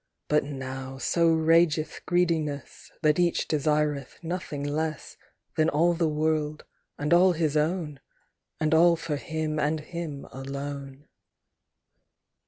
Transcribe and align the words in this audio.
But 0.29 0.43
now 0.43 0.97
so 0.97 1.31
rageth 1.31 2.07
greediness 2.07 2.91
That 3.03 3.19
each 3.19 3.47
desireth 3.47 4.17
nothing 4.23 4.63
less 4.63 5.15
Than 5.57 5.69
all 5.69 5.93
the 5.93 6.09
world, 6.09 6.65
and 6.97 7.13
all 7.13 7.33
his 7.33 7.55
own; 7.55 7.99
And 8.59 8.73
all 8.73 8.95
for 8.95 9.17
him 9.17 9.59
and 9.59 9.79
him 9.79 10.25
alone. 10.31 11.07